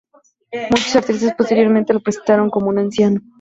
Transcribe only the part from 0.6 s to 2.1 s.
Muchos artistas posteriores lo